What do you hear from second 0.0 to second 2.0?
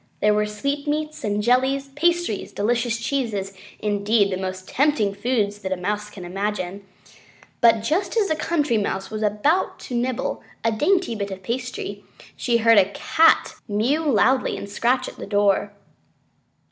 There were sweetmeats and jellies,